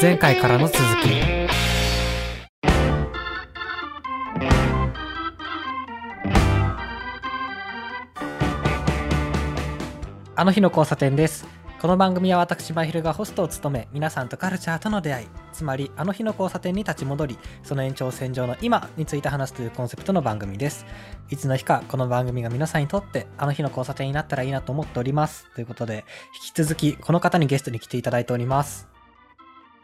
[0.00, 0.84] 前回からの続き。
[10.36, 11.46] あの日の交差点です。
[11.80, 15.26] この番組は私まひるがホストを務め皆さんとカルチャーとの出会い。
[15.52, 20.86] つまりあの日の交差点に立ち戻りその延長線上の今について話すというコンセプトの番組です。
[21.30, 25.46] いつの日かこの番組が皆さんにとってあの日の交差点になったらいいなと思っております。
[25.54, 26.04] ということで
[26.34, 28.93] 引き続きこの方にゲストに来ていただいております。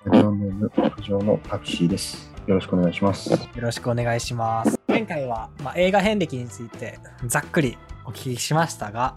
[0.07, 2.33] ラジオネーム、屋上のタクシーです。
[2.47, 3.31] よろしくお願いします。
[3.31, 9.17] よろしくお願いします前回は、まあ、映画遍歴についてざっくりお聞きしましたが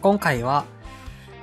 [0.00, 0.64] 今回は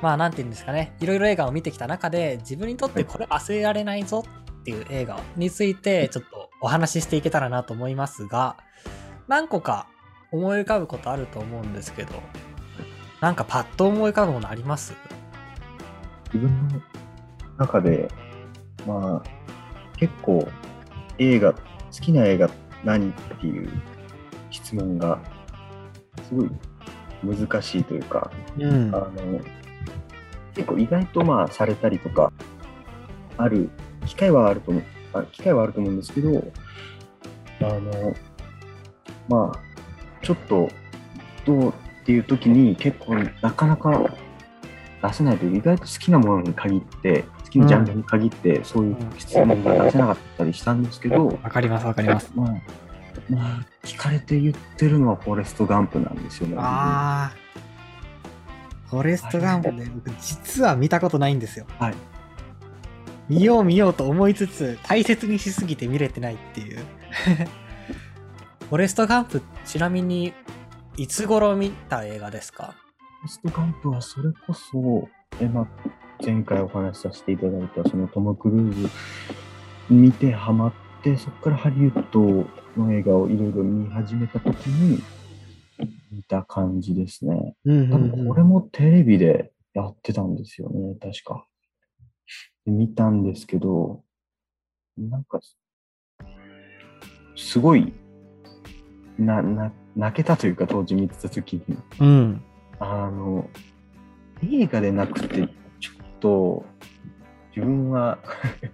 [0.02, 8.58] まあなんて言うんですかねいろいろ映画を見てきた中で自分にとってこれ忘れられないぞっていう映画についてちょっとお話ししていけたらなと思いますが
[9.30, 9.88] 何個か
[10.34, 12.12] 思い浮かぶことあると思うんですけど
[13.22, 14.94] なんかパッと思い浮かぶものあります？
[16.34, 16.82] 自分の
[17.58, 18.08] 中で、
[18.88, 19.30] まあ、
[19.98, 20.48] 結構
[21.18, 21.60] 映画、好
[22.02, 22.50] きな映画
[22.84, 23.70] 何っていう
[24.50, 25.20] 質問が
[26.28, 26.50] すごい
[27.24, 28.96] 難しいというか、うん。
[28.96, 29.10] あの、
[30.54, 32.32] 結構意外とまあされたりとか、
[33.38, 33.70] ある、
[34.06, 36.44] 機会はあると思う、あ機会はあると思うんですけど、
[37.62, 38.14] あの、
[39.30, 39.60] まあ、
[40.22, 40.70] ちょっと、
[41.46, 44.16] どうっていう時に結構なかなか
[45.02, 52.48] 出せないという、意外と好きなものに限って、好きなジャンルに限って、そういう質問が出せなかったりしたんですけど、わかりますわかりますまあ、
[53.30, 56.56] まあ、聞かれて言ってるのはフォレスト・ガンプなんですよね。
[56.58, 57.36] ああ。
[58.90, 61.66] フォレストガンプね、僕実は見たことないんですよ。
[61.80, 61.94] はい。
[63.30, 66.80] 見よう見ようと思いつつ、大切にしすぎて見れてないっていう。
[68.70, 70.34] フォレストガンプ、ちなみに、
[70.98, 72.76] いつ頃見た映画ですか？
[73.22, 75.08] フォレスト・ガンプはそれこそ、
[75.40, 75.68] えまあ、
[76.26, 78.90] 前回お話しさせていただいたそのトム・クルーズ
[79.90, 80.74] 見てハマっ
[81.04, 82.48] て、そこからハリウッド
[82.82, 85.02] の映画をいろいろ見始めたときに
[86.12, 87.56] 見た感じですね。
[87.66, 91.46] うん多分これもテレビでやってたんですよね、確か。
[92.66, 94.04] で見たんですけど、
[94.98, 95.42] なんか、
[97.36, 97.94] すごい、
[99.20, 101.78] な、な、泣けたというか、当時見てた時に。
[102.00, 102.44] うん。
[102.80, 103.50] あの、
[104.42, 105.28] 映画でなくっ
[106.24, 106.66] と、
[107.56, 108.18] 自分は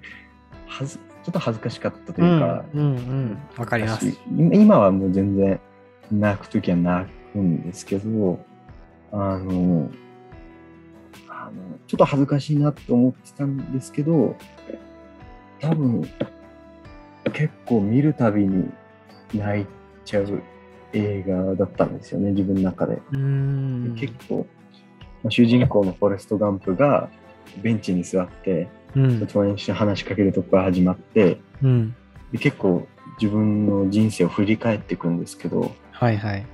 [0.68, 2.30] はず、ちょっと恥ずかしかったとうん。
[2.30, 3.38] いうか、うんうん。
[3.58, 4.12] わかります。
[4.12, 5.60] し今今はもう全然
[6.12, 8.40] 泣くときは泣くんですけど、
[9.12, 9.90] あの、
[11.28, 14.36] あのちょっと恥ずかしいなと思ってたんですけど、
[15.60, 16.08] 多分、
[17.34, 18.70] 結構見るたびに
[19.34, 19.66] 泣い
[20.06, 20.42] ちゃう
[20.94, 23.02] 映画だったんですよね、自分の中で。
[24.00, 24.46] 結構、
[25.24, 27.10] まあ主人公のフォレスト・ガンプが
[27.58, 29.28] ベンチに座って、うん。
[29.28, 31.96] 友達に話しかけるとこから始まって、うん。
[32.32, 32.88] で結構
[33.22, 36.46] 自分の人生を振り返っていくんですけど、はいはい。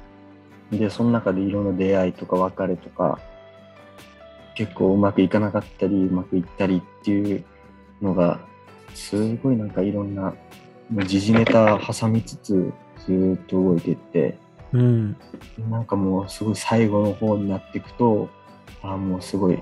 [0.71, 3.19] で、その中でいろんな出会いとか別れとか、
[4.55, 7.43] 結構うまくいかなかったり、うまくいったりっていう
[8.01, 8.39] のが、
[8.93, 10.33] すごいなんかいろんな、
[11.05, 12.73] 時事ネタ挟みつつ、
[13.05, 14.37] ずーっと動いていって、
[14.71, 15.17] うん。
[15.69, 18.29] なんかもうすごい最後の方になっていくと、
[18.81, 19.59] ああ、もうすごい、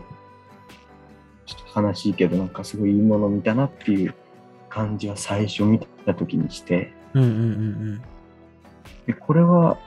[1.56, 4.14] ちょっと悲しいけど、なんかすごいいいもの見たなっていう
[4.70, 8.02] 感じは最初見た時にして、うんうんうん
[9.06, 9.78] で、これは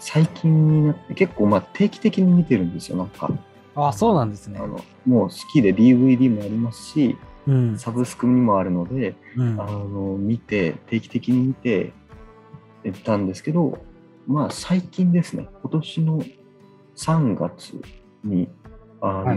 [0.00, 3.28] 最近になって結構まあ定期的に見てるんですよ、なんか。
[3.76, 3.86] うん。
[3.86, 4.66] あ、そうなんですねあ。
[4.66, 7.16] のもう好きで DVD もありますし、
[7.46, 7.78] うん。
[7.78, 11.92] サブスクにもあるので、うんあの見て、定期的に見て
[13.04, 13.78] たんですけど、
[14.26, 16.22] まあ最近ですね、今年の
[16.96, 17.80] 3月
[18.24, 18.48] に
[19.00, 19.34] あの、は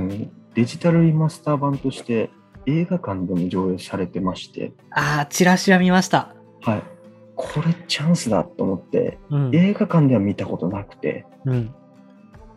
[0.56, 2.30] デジタルリマスター版として
[2.66, 6.34] 映画館でも上映されてまして、あー、チラシは見ました。
[6.62, 6.84] はい、
[7.36, 9.56] これチャンスだと思って、うん。
[9.56, 11.74] 映画館では見たことなくて、うん。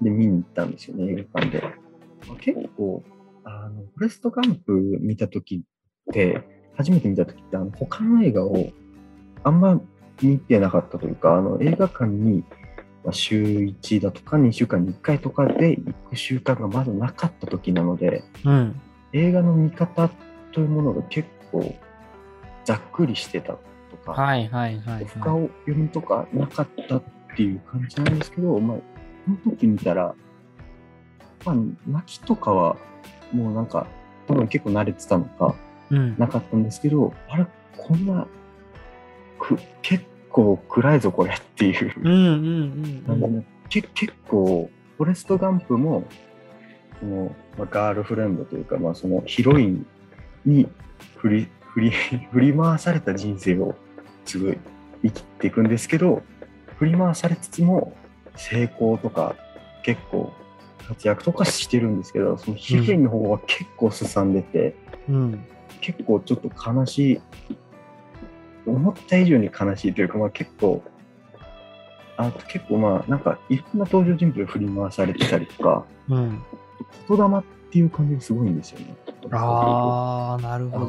[0.01, 1.63] で、見に行ったんですよね、映画館で。
[2.29, 3.03] まあ結構、
[3.45, 5.61] あの、フォレストガンプ見たときっ
[6.13, 6.43] て、
[6.77, 8.71] 初めて見たときって、あの、他の映画を
[9.43, 9.81] あんま
[10.23, 12.45] 見てなかったというか、あの、映画館に、
[13.05, 18.81] まあ週1だとか2週間に1回とかで行く習慣がまだなかったときなので、うん。
[19.13, 20.11] 映画の見方
[20.53, 21.75] というものが結構
[22.65, 23.55] ざっくりしてた
[23.91, 25.45] とか、はいはいはい、深はい。
[25.45, 27.03] を読みとかなかったっ
[27.37, 28.83] ていう感じなんですけど、まあ、こ
[29.47, 30.15] の時見たら、
[31.45, 31.57] まあ、
[31.87, 32.77] 泣きとかは、
[33.33, 33.87] もうなんか、
[34.27, 35.55] 多分結構慣れてたのか、
[35.91, 36.15] うん。
[36.19, 37.47] なかったんですけど、あれ、
[37.77, 38.27] こんな、
[39.39, 41.93] く結構暗いぞ、これっていう。
[42.01, 42.27] うんうんう
[42.87, 46.05] ん感じで、け結構、フォレスト・ガンプも、
[47.01, 49.87] そのまあ、ガールフレンドというか、まあ、そのヒロイン
[50.45, 50.69] に
[51.17, 51.91] 振り、振り、
[52.33, 53.75] 振り回された人生を
[54.25, 54.59] すごい
[55.03, 56.23] 生きていくんですけど、
[56.79, 57.93] 振り回されつつも
[58.37, 59.35] 成功とか
[59.83, 60.33] 結構
[60.87, 64.75] 活躍とかしてるんですけど、その皮膚の方は結構すさんでて、
[65.09, 65.45] うん。
[65.81, 67.21] 結構ちょっと悲しい、
[68.71, 70.83] 思った以上に悲しいというか、まあ結構、
[72.17, 76.43] あと結構まあなんかいろんな登場人物が振り回されてたりとか、うん。
[77.09, 78.97] 言霊っていう感じがすごいんですよね。
[79.33, 80.87] ああ、なるほど。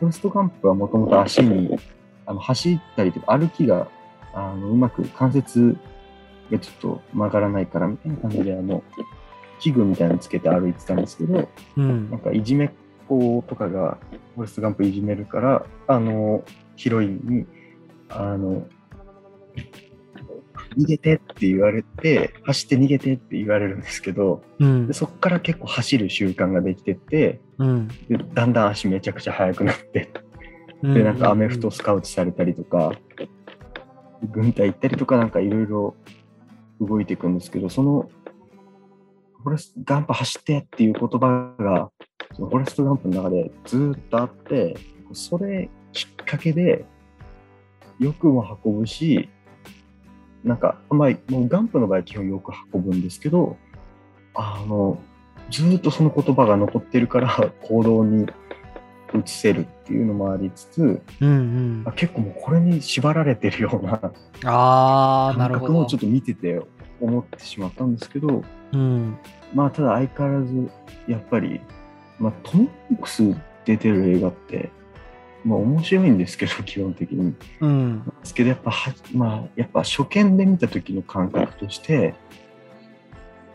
[0.00, 1.78] フォレストガンプはもともと足に
[2.26, 3.88] あの走ったりとか歩きが
[4.32, 5.76] あのうまく関節
[6.50, 8.82] がちょっと曲がらないからみたいな感じであの
[9.58, 12.20] 器具みたいなのつけて歩いてたんですけど、うんなん。
[12.20, 12.70] かいじめっ
[13.08, 13.98] 子とかが
[14.34, 16.42] フォレストガンプいじめるから、あの、
[16.80, 17.46] ヒロインに、
[18.08, 18.66] あの、
[20.78, 24.94] 逃げてって言われて、走って逃げてって言われるんですけど、うんで。
[24.94, 27.88] そこから結構走る習慣ができてって、うん。
[28.08, 30.10] でだんだん足めちゃくちゃ速くなって、
[30.82, 32.92] で、なんかアメフトスカウトされたりとか、
[34.32, 35.94] 軍隊行ったりとか、なんかいろいろ
[36.80, 38.08] 動いていくんですけど、その、
[39.42, 41.90] フォレストガンプ走ってっていう言葉が、
[42.34, 44.78] そのフォレストガンプの中でずーっとあって、
[45.12, 45.79] それき
[46.30, 46.84] っかけで、
[47.98, 49.28] よくも運ぶし、
[50.44, 53.56] なんか、まあ、もうガンプの場合は基本よく運ぶんですけど、
[54.34, 54.98] あの、
[55.50, 58.26] ずーっとその言葉が残ってるから行動に
[59.12, 61.92] 移せるっていうのもありつつ、うんうんあ。
[61.92, 64.12] 結構もうこれに縛られてるような
[64.44, 66.00] ああ、な感覚もちょっ。
[66.00, 66.62] と見てて
[67.00, 69.18] 思ってしまったんですけど、うん。
[69.52, 70.70] まあただ相変わらず
[71.08, 71.60] やっぱり、
[72.20, 72.68] まあトム・
[73.02, 73.34] クス
[73.64, 74.70] 出てる映画って、
[75.44, 77.34] まあ面白いんですけど、 基本的に。
[77.60, 78.04] うん。
[78.04, 82.14] ですけどやっぱは、まあやっぱ初見で見た時の感覚として、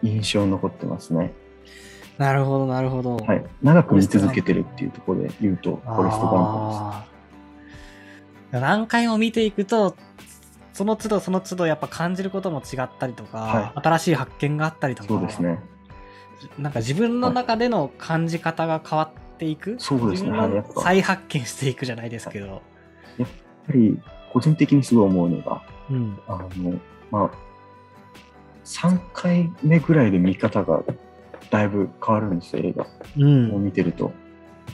[0.01, 1.33] 印象に残ってますね。
[2.17, 3.17] なるほど、なるほど。
[3.17, 3.43] はい。
[3.61, 9.95] 長く見続けてるっていうところで言うと、フォレストガンプあー何回も見ていくと、
[10.73, 15.13] その都度その都度やっぱ感じることも違ったりとか、は新しい発見があったりとです。
[15.13, 15.59] か、そうですね。
[16.57, 22.61] なんか自分の中での感じ方が変わっていく、そうですねはいやっぱの再発見していくじゃないですけど、
[23.17, 23.27] やっ
[23.67, 23.99] ぱり
[24.31, 26.19] 個人的にすごい思うのが、うん。
[26.27, 26.79] あの、
[27.11, 27.31] まあ、
[28.65, 30.83] 3回目ぐらいで見方が
[31.51, 32.87] だいぶ変わるんですよ、映画
[33.17, 33.55] うん。
[33.55, 34.11] を見てると。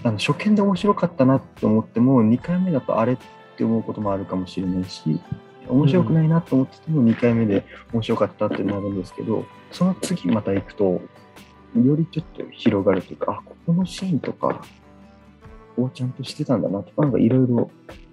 [0.04, 3.18] あの初見で面白かったなって思っても、2回目だとあれっ
[3.58, 5.20] て思うこともあるかもしれないし、
[5.68, 7.64] 面白くないなと思ってても2回目で
[7.94, 11.02] 面白かったってなるんですけど、その次また行くと、
[11.76, 14.64] よりちょっと広がるというか、あ、ここのシーンとか、
[15.76, 17.72] こうちゃんとしてたんだなとか、なんかいろいろ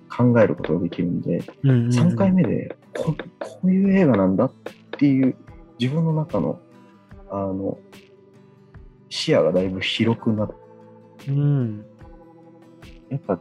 [0.09, 4.53] 考えることができるんで、うんうんうん3回目でここういう映画なんだっ
[4.99, 5.37] ていう
[5.79, 6.61] 自分の中の
[7.31, 7.79] あの
[9.11, 10.49] 視野がだいぶ広くなっ
[11.19, 11.85] てうん。
[13.11, 13.41] やっぱ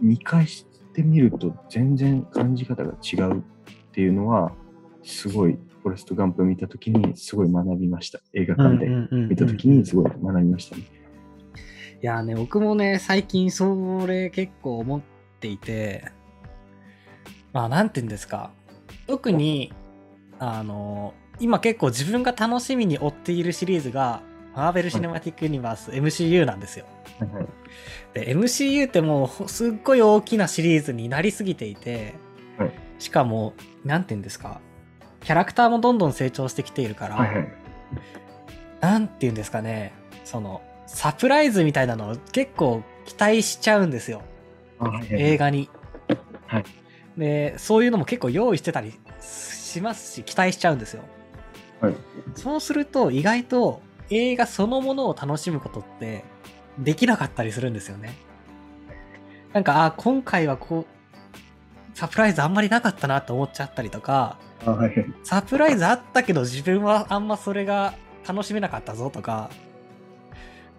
[0.00, 3.42] 見返してみると全然感じ方が違うっ
[3.92, 4.52] ていうのは
[5.02, 10.82] すごいフォレスト・ガンプ見た時にすごい学びました映画館で見た時にすごい学びましたね。
[12.02, 15.00] いやね、僕もね、最近それ結構思っ
[15.40, 16.04] ていて、
[17.52, 18.50] まあ、なんて言うんですか。
[19.06, 19.72] 特に、
[20.38, 24.22] あの、今結構自分が楽しみに追っているシリーズが、
[24.54, 26.86] マーベル・シネマティック・ユニバース、MCU なんですよ。
[27.18, 27.46] はいはい
[28.14, 32.14] で、MCU ってもうほすっごい大きなシリーズになりすぎていて、
[32.58, 34.60] はいしかも、なんて言うんですか。
[35.22, 37.52] キャラクターもどんどん成長してきているから、はいはい
[38.80, 39.92] なんて言うんですかね、
[40.24, 44.22] その、サプライズみたいなのを結構期待しちゃうんですよ。
[44.80, 45.70] あはいはい映画に。
[46.46, 46.64] はい
[47.16, 51.02] で、そういうのも結構用意してたりしますし、期待しちゃうんですよ。
[51.80, 51.94] はい
[52.34, 56.24] そうすると、意外と映画そのものを楽しむことって
[56.78, 58.14] できなかったりするんですよね。
[59.52, 65.14] なんか、あ、今回はこう、サプライズあんまりなかったなって思っちゃったりとか、あはいはい。
[65.24, 67.94] サプライズあったけど自分はあんまそれが
[68.26, 69.50] 楽しめなかったぞとか、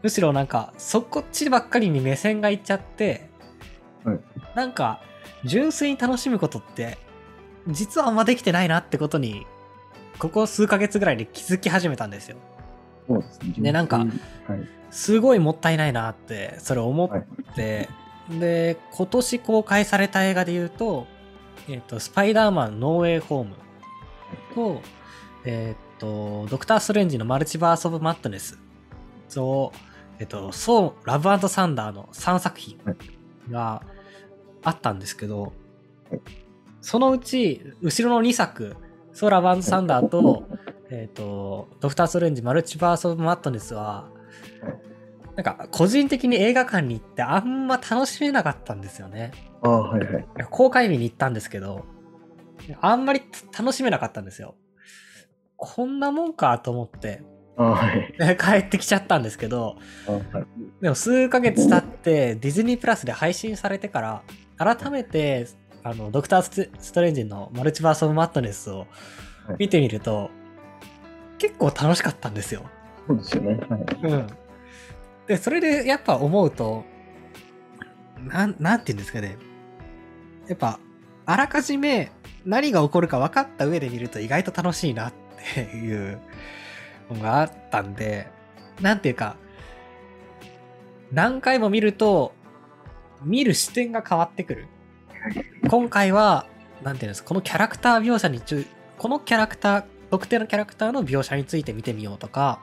[0.01, 3.29] むしろなんかそこっちばっかりに目線がいっちゃって、
[4.03, 4.19] はい。
[4.55, 5.01] なんか
[5.43, 6.97] 純粋に楽しむことって
[7.67, 9.45] 実はあんまできてないなってことに
[10.19, 12.37] ここ数ヶ月ぐらいで気づき始めたんですよ。
[13.07, 13.53] そうですね。
[13.57, 14.07] ねなんかはい。
[14.91, 17.89] すごいもったいないなってそれ思って、
[18.29, 21.07] で今年公開された映画で言うと
[21.67, 23.55] 「えっとスパイダーマンノーウェイホーム」
[24.53, 24.81] と,、
[25.45, 28.59] えっとドクター・ストレンジのマルチバース・オブ・マットネス
[29.33, 29.71] と、
[30.19, 32.79] えっとそうラブサンダーの3作品
[33.49, 33.83] が
[34.63, 35.53] あったんですけど、はい
[36.83, 38.75] そのうち後ろの2作
[39.13, 40.43] 「ソーラブサンダーと」
[40.91, 44.09] えっとドクター・ストレンジマルチバース・オブ・マットネスは
[45.35, 49.31] なんか個人的に映画館に行ってあんま楽しめなかったんですよね。
[49.63, 50.25] ああ、はいはい。
[50.51, 51.85] 公開日に行ったんですけど、
[52.81, 53.21] あんまり
[53.57, 54.55] 楽しめなかったんですよ。
[55.57, 57.23] こんなもんかと思って、
[57.55, 58.17] はい。
[58.17, 59.77] で 帰ってきちゃったんですけど。
[60.81, 64.23] でも数ヶ月経ってディズニープラスで配信されてから、
[64.57, 65.47] 改めて、
[65.83, 70.31] あの、ドクターストレンジのマルチバース・オブ・マットネスをはい見てみると、
[71.37, 72.63] 結構楽しかったんですよ。
[73.07, 73.59] そうですよね。
[73.69, 73.81] はい。
[74.03, 74.27] うん。
[75.27, 76.85] で、それでやっぱ思うと、
[78.25, 79.37] なん、なんて言うんですかね。
[80.47, 80.79] やっぱ、
[81.25, 82.11] あらかじめ
[82.45, 85.13] 何が起こるか分かった上で見ると意外と楽しいなっ
[85.53, 86.19] ていう
[87.11, 88.27] のがあったんで、
[88.81, 89.35] なんていうか、
[91.11, 92.33] 何回も見ると、
[93.23, 94.67] 見る視点が変わってくる。
[95.69, 96.47] 今回は、
[96.83, 98.65] なんていうんですか、このキャラクター描写にちゅ、
[98.97, 102.59] このキャラクター、特定のキャラクターの描写について見てみようとか、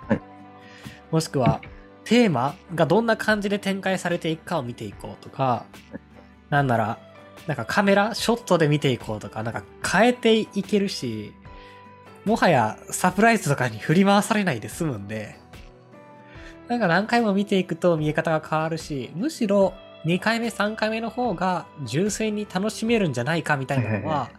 [1.10, 1.60] もしくは、
[2.04, 5.64] テーマがどんな感じで展開されていくかを見ていこうとか、
[6.48, 6.98] なんなら、
[7.46, 11.32] なんかカメラ、ショットで見ていこうとか、なんか変えていけるし、
[12.24, 15.36] もはやサプライズとかに振り回されないで済むんで、
[16.68, 19.72] なんか何回も見ていくと見え方が変わるし、むしろ
[20.04, 24.30] 2回目、3回目の方が純粋に楽しめるんじゃないかみたいなのは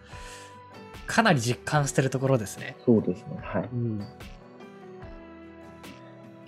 [1.07, 2.77] かなり実感してるところですね。
[2.85, 3.37] そうですね。
[3.41, 3.69] はい。
[3.73, 4.07] うん。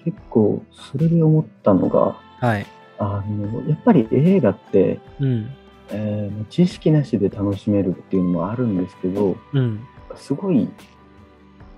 [0.06, 2.66] 結構、それで思ったのが、はい。
[2.98, 5.52] あの、やっぱり映画って、うん。
[5.90, 9.80] えー知識なしで楽しめるっていうのもあるんですけど、うん。
[10.16, 10.70] すごい、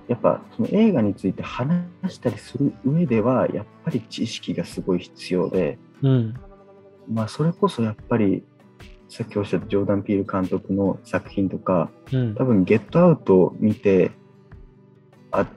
[0.08, 6.34] やっぱその映画について話したりする上では、やっぱり知識がすごい必要で、うん。
[7.12, 8.44] まあそれこそやっぱり、
[9.08, 12.44] さっきおっしゃったジョーダン・ピール監督の作品とか、うん多。
[12.44, 14.12] 分ゲットアウトを見て、
[15.32, 15.48] あ、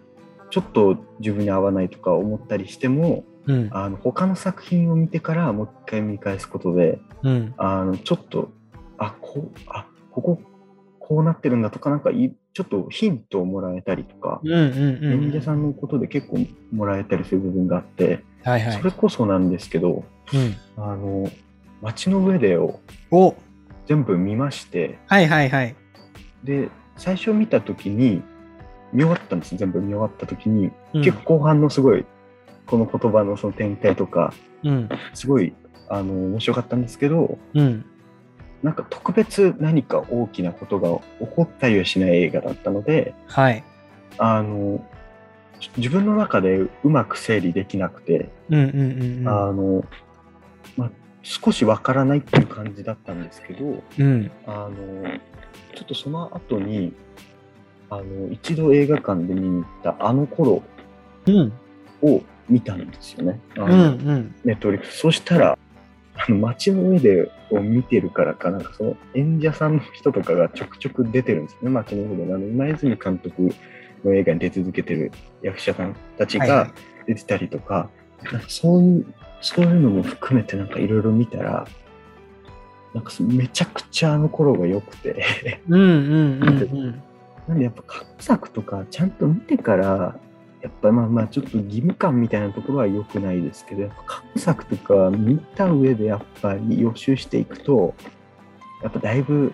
[0.50, 3.68] ちょっと自分に合わないとか思ったりしても、うん。
[3.72, 7.54] あの他の作品を見てからもう一回見返すことで、うん。
[7.56, 8.50] あのちょっと、
[8.98, 10.40] あ、こう、あ、ここ、
[11.00, 14.52] こうなってるんだとか、なんかいちょっとヒントをもらえたりとか、うん。
[14.52, 15.12] うん。
[15.24, 18.84] 演者さんのことで結構もらえたりする部分があって、はいはいそ。
[18.84, 20.82] れこそなんですけど、うん。
[20.82, 21.30] あの、
[21.80, 23.34] 街の上でをお
[23.86, 25.74] 全部見まして、はいはいはい。
[26.44, 28.22] で、最初見たときに、
[28.92, 32.04] 見終わったんです全部見終わったときに、うん結構後半のすごい、
[32.68, 34.32] この言葉のその展開とか、
[34.62, 34.88] うん。
[35.14, 35.54] すごい、
[35.88, 37.84] あの、面白かったんですけど、うん。
[38.62, 40.88] なんか特別何か大きなことが
[41.24, 43.64] 起こったりはしない映画だったので、はい。
[44.18, 44.84] あの、
[45.76, 48.28] 自分の中でうまく整理できなくて、
[51.22, 54.30] 少しわからないっていう感じだったんですけど、うん。
[54.46, 55.04] あの、
[55.74, 56.92] ちょっとその後に、
[57.90, 60.62] あの、一度映画館で見に行ったあの頃
[61.26, 61.52] うん。
[62.48, 63.40] を見たんですよね。
[63.58, 64.34] あうんのうん。
[64.44, 64.98] ネットフリックス。
[64.98, 65.58] そしたら、
[66.14, 72.34] あの街の上でを見てるからかなんかその演者さんの人とかがちょくちょく出てるんですよね、街の上で。
[72.34, 73.54] あの今泉監督
[74.04, 75.12] の映画に出続けてる
[75.42, 76.72] 役者さんたちはいはいが
[77.06, 77.88] 出てたりとか、
[78.22, 79.06] なんかそういう、
[79.40, 81.66] そういうのも含めてなんかいろいろ見たら、
[82.94, 85.24] なんかめちゃくちゃあの頃が良くて、
[85.68, 87.02] うんうんうんうん。
[87.46, 90.18] なんでやっぱ過去作とかちゃんと見てから、
[90.62, 97.94] やっぱまあまあちょっと義務感みたいなところは良くないですけど、やっぱ過去作とか見た上でやっぱり予習していくと、
[98.82, 99.52] やっぱだいぶ、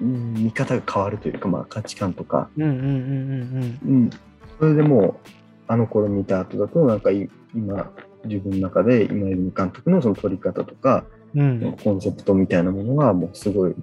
[0.00, 4.10] うん見方が変わるというか、まあ価値観とか、うんうんうんうんうん、
[4.58, 5.28] それでもう、
[5.66, 7.92] あの頃見た後だと、なんかい今、
[8.24, 11.62] 自分の中で今泉監督のその撮り方とか、うん。
[11.62, 11.76] うん。
[11.76, 13.80] コンセプトみたいなものはもうすごい好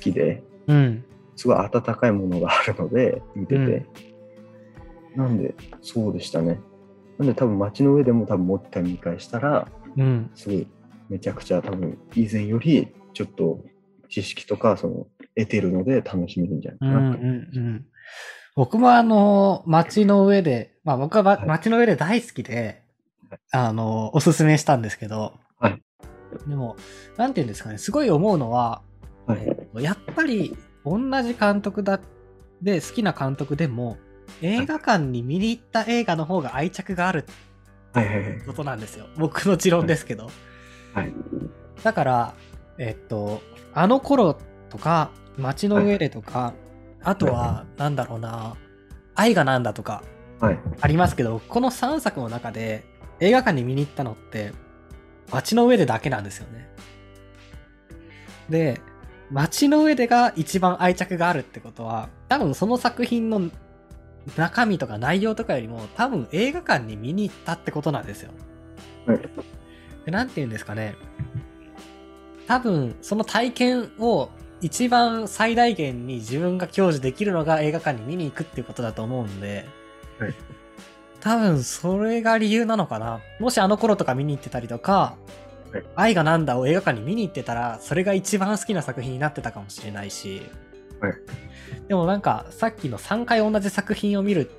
[0.00, 1.04] きで、うん。
[1.36, 3.86] すごい温かいものがあるので、見てて。
[5.16, 6.60] なんで、そうでしたね。
[7.18, 10.30] なんで多分街の上でも多分もう一回見返したら、うん。
[10.34, 10.66] すごい
[11.08, 13.60] めちゃくちゃ多分以前よりちょっと
[14.08, 17.22] 知識とかその得てるので楽しめるんじゃうんうないかなと。
[17.22, 17.86] んうん。
[18.54, 22.82] 僕もあの、街の上で、まあ僕はばはい街の上で大好きで
[23.30, 25.82] はい、あの、おすすめしたんですけど、はい
[26.46, 26.76] でも、
[27.16, 28.82] なんていうんですかね、すごい思うのは、
[29.26, 29.42] はい。
[29.46, 32.00] えっとやっぱり同じ監督だ
[32.62, 33.96] で好きな監督でも
[34.40, 37.32] 映画館に見に行った映画の方が愛着があるって
[37.92, 38.40] はいはいはい。
[38.46, 40.30] ことなんですよ僕の持論ですけど、
[40.94, 41.12] はい。
[41.82, 42.34] だから
[42.78, 43.42] えっと
[43.74, 44.38] あの頃
[44.70, 46.54] とか街の上でとか、
[47.02, 48.56] あとはなんだろうな
[49.14, 50.02] 愛がなんだとか
[50.40, 50.58] はい。
[50.80, 52.84] ありますけどこの3作の中で
[53.20, 54.52] 映画館に見に行ったのって
[55.30, 56.68] 街の上でだけなんですよね
[58.50, 58.80] で
[59.30, 63.50] 街の上でが一番愛着があるってことは多分その作品の
[64.36, 68.30] 中身とか内容とかよりも多分映画館に見に行ったってことなんですよ
[69.06, 69.20] はい
[70.04, 70.96] でなんて言うんですかね。
[72.46, 79.66] 多分、その体験を一番最大限に自分が享受できるのが映画館に見に行くっていうことだと思うんで、
[80.18, 80.34] はい
[81.20, 83.20] 多分それが理由なのかな。
[83.38, 85.14] もしあの頃とか見に行ってたりとか、
[85.72, 90.42] はい愛がなんだを映画館に見に行ってたら、それが一番好きな作品になってたかもしれないし、
[91.06, 91.14] はい。
[91.88, 94.50] でもなんかさっきの3回同じ作品を見る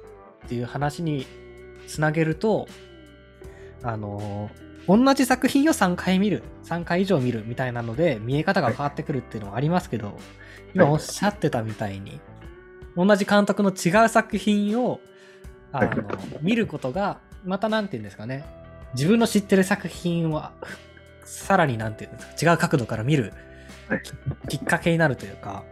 [0.45, 1.25] っていう話に
[1.87, 2.67] つなげると、
[3.81, 10.17] あのー同じ作品を3回見る、3回以上見るみたいなので、見え方が変わってくるっていうのはありますけど、
[10.73, 12.19] 今おっしゃってたみたいに、
[12.97, 14.99] 同じ監督の違う作品を、
[15.71, 15.93] あの、
[16.41, 18.43] 見ることが、またなんて言うんですかね、
[18.93, 20.43] 自分の知ってる作品を、
[21.23, 23.33] さらになんて言うんですか、違う角度から見る
[24.49, 25.63] きっかけになるというか、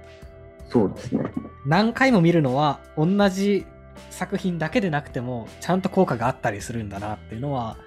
[0.72, 1.24] そうですね。
[1.66, 3.66] 何回も見るのは同じ
[4.10, 7.78] 作品だけでなくてもちゃんと効果があったりするんだなっていうのは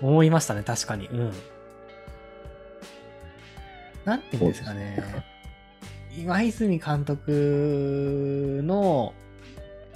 [0.00, 0.62] 思いましたね。
[0.62, 1.08] 確かに。
[1.08, 1.32] うん。
[4.04, 5.02] なんていうんですかね。
[6.16, 9.12] 今泉監督の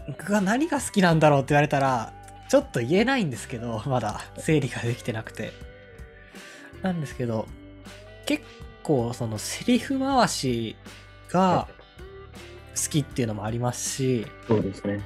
[0.09, 2.13] 僕が何が好きなんだろうって言われたら
[2.49, 5.53] ちょっと言えないんですけどまだ整理ができてなくて。
[6.83, 7.47] なんですけど
[8.27, 8.43] 結
[8.83, 10.77] 構そのセリフ回し
[11.31, 11.69] が
[12.75, 15.01] 好きっていうのもありますし、そうですね。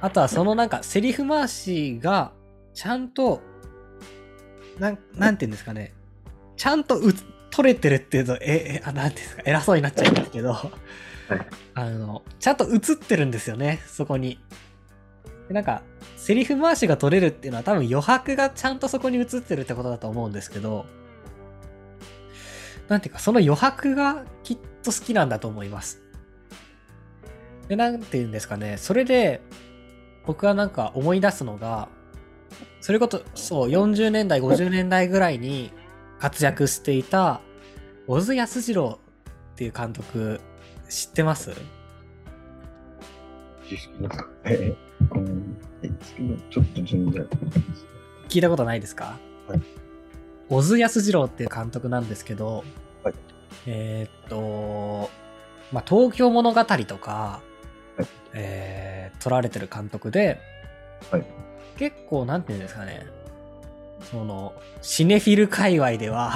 [0.00, 2.32] あとはそのなんかセリフ回しが
[2.74, 3.40] ちゃんと、
[4.78, 5.94] なん、なんていうんですかね、
[6.56, 7.12] ちゃんとう
[7.50, 10.56] 取れてるっていうと、え、え、あ、なんていうんですか、偉そうになっちゃうんですけど、
[11.74, 14.38] あの、ちゃんと映ってるんですよね、そこに。
[15.48, 15.82] でなんか、
[16.16, 20.86] セリフ回しが取れるっていうのは多分余白がちゃんとそこに映ってるってことだと思うんですけど、
[22.88, 26.01] なんていうか、その余白がきっと好きなんだと思います。
[27.68, 29.40] で、なんていうんですかね、それで、
[30.26, 31.88] 僕はなんか思い出すのが、
[32.80, 35.72] それこそ、そう、40年代、50年代ぐらいに
[36.18, 37.40] 活躍していた、
[38.06, 38.98] 小津安二郎
[39.52, 40.40] っていう監督、
[40.88, 41.52] 知ってます？
[43.68, 44.76] 知識ですかええ、
[45.14, 45.56] うん。
[46.50, 47.26] ちょっと全然。
[48.28, 49.16] 聞いたことないですか？
[49.48, 49.60] はい。
[50.48, 52.64] 小津安二郎っていう監督なんですけど、
[53.02, 53.14] はい
[53.66, 55.08] えーっと、
[55.72, 57.51] まあ、東京物語とか、はい
[58.34, 60.40] えー撮られてる監督で、
[61.10, 61.24] はい。
[61.78, 63.06] 結構、なんていうんですかね、
[64.10, 66.32] その、シネフィル界隈では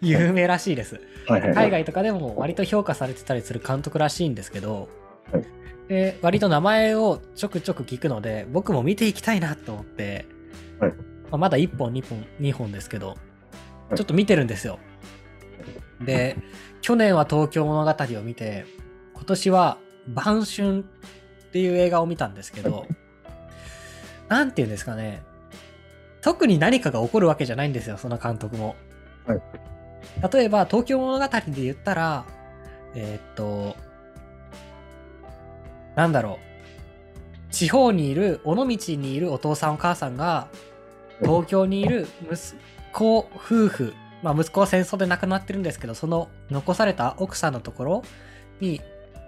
[0.00, 1.02] 有名らしいです。
[1.26, 1.54] はいはい、はい。
[1.56, 4.88] 海外とかでも割と評価されてたりする監督らしいんですけど、
[5.30, 5.44] はい。
[5.88, 10.24] で割と名前をちょくちょく聞くので僕も見ていきたいなと思って、
[10.80, 10.92] はい。
[10.92, 10.96] ま
[11.32, 13.14] あまだ1本2本2本ですけど、は
[13.92, 13.96] い。
[13.96, 14.78] ちょっと見てるんですよ。
[16.00, 16.38] で
[16.80, 18.64] 去年は東京物語を見て
[19.14, 20.84] 今年は「晩春」
[21.54, 22.84] っていう映画を見たんですけど、
[24.28, 25.22] なんていうんですかね。
[26.20, 28.74] 特に何かが起こるわけじゃないんですよその監督も。
[29.24, 29.42] はい。
[30.32, 32.24] 例えば東京物語で言ったら
[32.96, 33.76] えーっと
[35.94, 36.40] なんだろ
[37.50, 37.52] う。
[37.52, 40.48] 地方にいる尾道にいるお父さんお母さんが
[41.20, 42.36] 東京にいる息
[42.92, 48.02] 子夫婦まあ息子は戦争で亡くなってるんですけどその残された奥さんのところ
[48.60, 48.80] に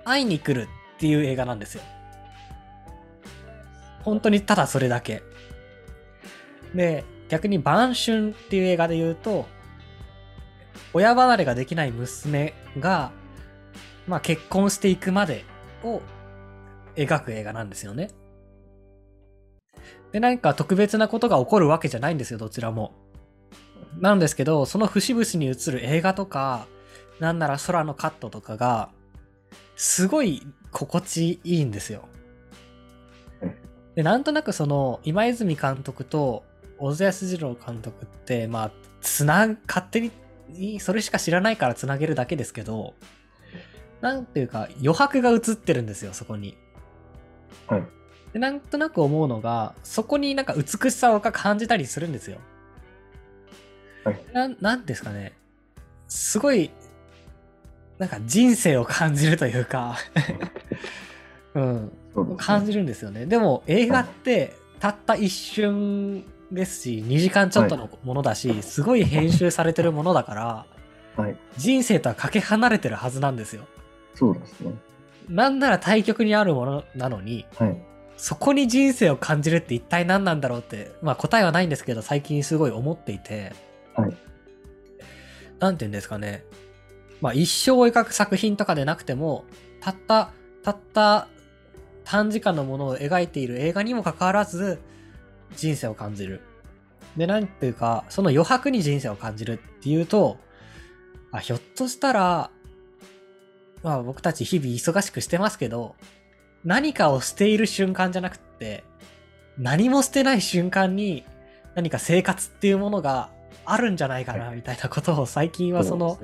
[0.04, 1.82] 会いに来るっていう映画なんですよ
[4.06, 5.22] 本当にただそれだけ
[6.74, 9.46] で逆に「晩春」っていう映画で言うと
[10.92, 13.12] 親離れができない娘が、
[14.06, 15.44] まあ、結婚していくまで
[15.82, 16.00] を
[16.94, 18.10] 描く映画なんですよね。
[20.12, 22.94] で、何か特別なことが起こるわけじゃないんですよ、どちらも。
[24.00, 26.66] なんですけど、その節々に映る映画とか、
[27.20, 28.90] なんなら空のカットとかが、
[29.76, 32.08] すごい心地いいんですよ。
[33.96, 36.44] で、なんとなくその、今泉監督と
[36.78, 40.12] 小津安二郎監督って、まあ、つな、勝手
[40.50, 42.94] に、それしか知らないからつなげるだけですけど、
[44.02, 46.58] なんていうか、余白が映ってるんですよ、そこに。
[47.66, 47.84] はい。
[48.34, 52.36] で、なんとなく思うのが、そこになんか美しさを感じたりするんですよ。
[54.04, 54.20] はい。
[54.34, 55.32] なん、なんですかね。
[56.06, 56.70] すごい、
[57.98, 59.96] なんか人生を感じるというか、
[61.54, 61.92] うん、
[62.36, 63.26] 感じるんですよね。
[63.26, 70.66] でも映画ってたった一瞬ですし、2時間ちょっとのものだし、すごい編集されてるものだから、
[71.16, 71.36] はい。
[71.56, 73.64] 人生とはかけ離れてるはずなんですよ。
[74.14, 74.72] そうですね。
[75.28, 77.82] なんなら対極にあるものなのに、はい。
[78.16, 83.52] そこに人生を感じるって一体何なんだろうって、まあ答えはないんですけど、最近すごい思っていて、
[83.94, 84.16] はい。
[85.58, 86.44] なんて言うんですかね。
[87.20, 89.44] まあ一生を描く作品とかでなくても、
[89.80, 90.30] たった、
[90.62, 91.28] たった
[92.06, 94.78] 短時間のものを描いている映画にもかかわらず、
[95.56, 96.40] 人生を感じる。
[97.16, 100.38] で、なんていうか、その余白に人生を感じるっていうと、
[101.32, 102.50] あ、ひょっとしたら、
[103.82, 105.96] まあ僕たち日々忙しくしてますけど、
[106.64, 108.84] 何かを捨ている瞬間じゃなくって、
[109.58, 111.24] 何も捨てない瞬間に
[111.74, 113.30] 何か生活っていうものが
[113.64, 116.20] あるんじゃないかな、みたいなことを最近はその、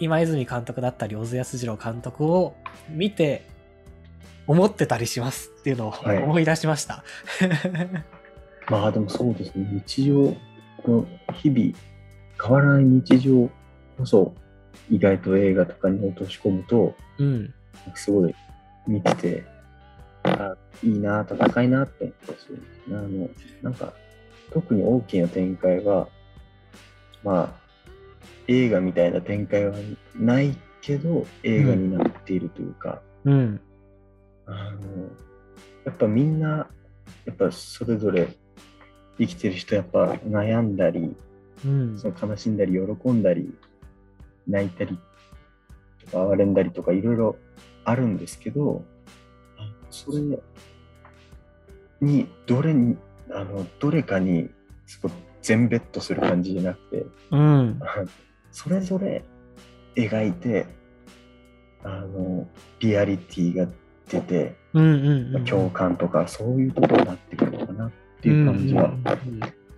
[0.00, 2.54] 今泉監督だったり小津安二郎監督を
[2.88, 3.44] 見て
[4.46, 7.04] 思ってたりしますっていうのをはい思い出しました。
[8.70, 10.36] まあでもそうですね、日常
[10.86, 11.72] の日々、
[12.42, 13.50] 変わらない日常
[13.96, 14.34] こそ、
[14.90, 17.54] 意外と映画とかに落とし込むと、うん。
[17.94, 18.34] すごい
[18.86, 19.44] 見てて、
[20.24, 22.58] あいいな、戦いなって思ったんですよ。
[22.88, 23.28] あの、
[23.62, 23.92] なんか、
[24.52, 26.08] 特に大きな展開は、
[27.22, 27.68] まあ、
[28.46, 29.76] 映画みたいな展開は
[30.14, 33.60] ないけど、映画になっているというか、うん。
[34.48, 35.10] あの、
[35.84, 36.68] やっぱみんな、
[37.24, 38.28] やっぱそれぞれ
[39.18, 41.14] 生きてる人、やっぱ悩んだり、
[41.64, 41.98] うん。
[41.98, 43.54] その悲しんだり、喜んだり、
[44.46, 44.98] 泣いたり
[46.10, 47.36] とか、哀れんだりとか、いろいろ
[47.84, 48.84] あるんですけど、
[49.58, 50.18] あそれ
[52.00, 52.96] に、どれに、
[53.30, 54.50] あの、どれかに、
[54.86, 57.78] すごい全ベットする感じじゃなくて、うん。
[57.82, 58.04] あ
[58.50, 59.24] それぞれ
[59.94, 60.66] 描いて、
[61.84, 62.48] あの、
[62.80, 63.66] リアリティが
[64.08, 64.84] 出て、うん。
[64.84, 64.86] う
[65.30, 65.36] ん。
[65.36, 65.44] うん。
[65.44, 67.90] 共感とか、そういうところになってくるのかなっ
[68.20, 68.90] ていう感じは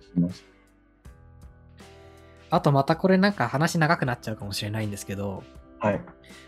[0.01, 0.45] します。
[2.49, 5.43] あとまたこれなんか話長くなっちゃうかもしれないんですけど、
[5.79, 6.01] はい。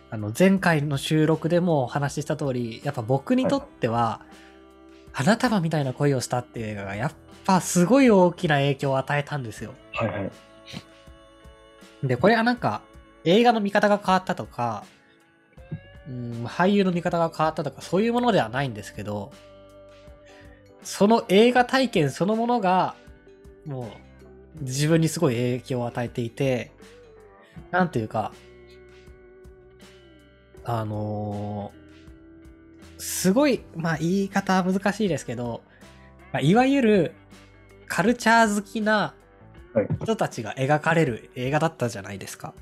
[0.10, 4.22] あの前回の収録でもお話しした通り、やっぱ僕にとっては、
[5.12, 7.12] 花束みたいな恋をしたっていう映画がやっ
[7.46, 9.74] ぱすごい大きな影響を与えたんですよ。
[9.94, 10.32] はいはい。
[12.04, 12.82] で、これはなんか
[13.24, 14.84] 映画の見方が変わったとか、
[16.08, 19.32] うん、俳優の見方が変わったとかそういうものではないんですけど、
[20.84, 22.96] その映画体験そのものが、
[23.66, 23.90] も
[24.62, 26.72] う自分にすごい影響を与えていて、
[27.72, 28.34] なんていうか、
[30.66, 31.84] あのー
[33.04, 35.62] すごい、まあ言い方は難しいですけど、
[36.32, 37.16] まあ、いわゆる
[37.88, 39.14] カルチャー好きな
[39.74, 42.54] はい人たちが描かれる映画だったじゃないですか。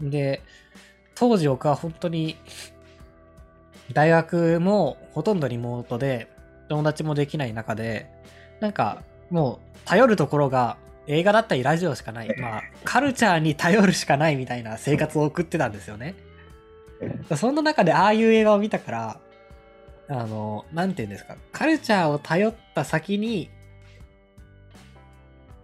[0.00, 0.42] で、
[1.16, 2.36] 当時僕は本当に
[3.92, 6.28] 大学もほとんどリモートで
[6.68, 8.08] 友達もできない中で、
[8.60, 10.76] なんかもう頼るところが
[11.06, 16.14] 映画だったりラジオしかない、まあカルチャーに頼るしかないみたいな生活を送ってたんですよね。
[17.36, 19.20] そんな中でああいう映画を見たから、
[20.08, 23.50] あの、なんて言うんですか、カルチャーを頼った先に、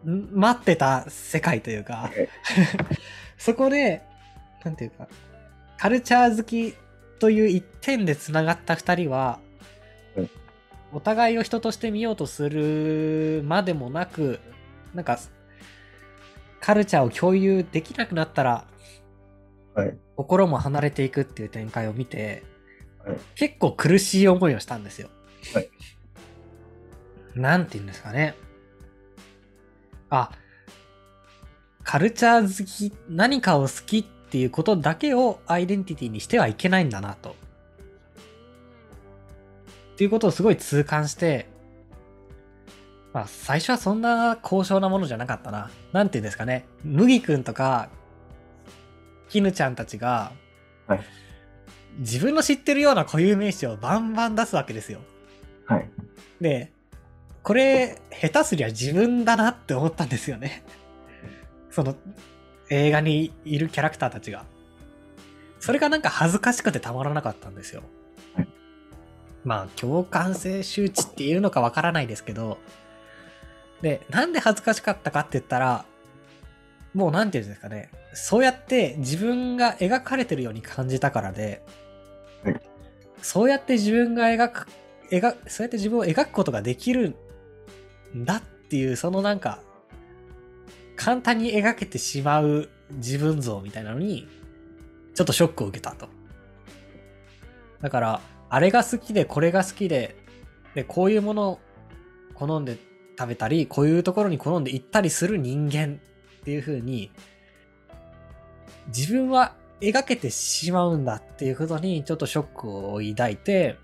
[0.05, 2.29] ん待ってた世界というか、はい
[3.38, 4.03] そこで、
[4.65, 5.09] なんていうか、
[5.83, 6.77] カルチャー好き
[7.18, 9.40] という一点で繋がった二人は
[10.14, 10.31] うん、
[10.92, 14.38] お互いを人として見ようとするまでもなく、
[14.95, 15.18] なんか、
[16.61, 18.64] カルチャーを共有できなくなったら、
[19.75, 19.99] はい。
[20.14, 22.45] 心も離れていくっていう展開を見て、
[23.05, 25.09] はい結構苦しい思いをしたんですよ。
[25.53, 25.68] はい
[27.35, 28.37] なんて言うんですかね。
[30.11, 30.31] あ、
[31.83, 37.37] カルチャー好き、何かを好きっていうことだけをアイデンティティにしてはいけないんだなと。
[39.92, 41.47] っていうことをすごい痛感して、
[43.12, 45.71] まあ最初はそんな高尚なものじゃなかったな。
[45.92, 46.64] なんて言うんですかね。
[46.83, 47.90] 麦くんとか、
[49.29, 50.33] 絹ちゃんたちが、
[50.87, 51.01] はい
[51.99, 55.01] 自分の知ってるような固有名詞をバンバン出すわけですよ。
[55.66, 55.90] はい。
[56.40, 56.73] で、
[57.42, 60.64] これ、下手すりゃ自分だなって思ったんですよね。
[61.71, 61.95] その、
[62.72, 64.46] 映画にいるキャラクターたちが。
[65.61, 67.82] それがなんか恥ずかしくてたまらなかったんですよ。
[68.35, 68.48] はい。
[69.44, 72.58] まあ、共感性周知っていうのかわからないですけど、
[73.82, 75.85] で、なんで恥ずかしかったかって言ったら、
[76.94, 81.62] もうなんていうんですかね、そうやって自分が描かれてるように感じたからで、
[82.42, 82.61] はい。
[83.20, 84.66] そうやって自分が描く、
[85.11, 87.16] 描、そうやって自分を描くことができる
[88.16, 89.61] んだっていう、そのなんか、
[90.96, 94.28] 簡単に描けてしまう自分像みたいなのに、
[95.14, 96.09] ちょっとショックを受けたと。
[97.81, 100.16] だから、あれが好きで、これが好きで、
[100.74, 101.61] で、こういうものを
[102.35, 102.78] 好んで
[103.18, 106.00] 食べたり、こういうところに好んで行ったりする人間
[106.40, 107.11] っていう風に、
[108.88, 113.76] 自分は描けてしまうんだっていうことにちょっとショックを抱いて、